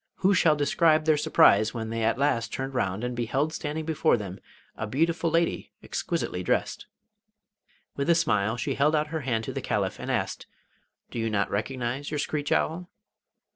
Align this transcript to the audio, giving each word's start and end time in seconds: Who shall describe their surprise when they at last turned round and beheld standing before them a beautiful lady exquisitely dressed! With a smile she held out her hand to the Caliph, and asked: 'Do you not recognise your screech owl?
Who 0.15 0.33
shall 0.33 0.55
describe 0.55 1.05
their 1.05 1.15
surprise 1.15 1.75
when 1.75 1.91
they 1.91 2.01
at 2.03 2.17
last 2.17 2.51
turned 2.51 2.73
round 2.73 3.03
and 3.03 3.15
beheld 3.15 3.53
standing 3.53 3.85
before 3.85 4.17
them 4.17 4.39
a 4.75 4.87
beautiful 4.87 5.29
lady 5.29 5.69
exquisitely 5.83 6.41
dressed! 6.41 6.87
With 7.95 8.09
a 8.09 8.15
smile 8.15 8.57
she 8.57 8.73
held 8.73 8.95
out 8.95 9.09
her 9.09 9.21
hand 9.21 9.43
to 9.43 9.53
the 9.53 9.61
Caliph, 9.61 9.99
and 9.99 10.09
asked: 10.09 10.47
'Do 11.11 11.19
you 11.19 11.29
not 11.29 11.51
recognise 11.51 12.09
your 12.09 12.17
screech 12.17 12.51
owl? 12.51 12.89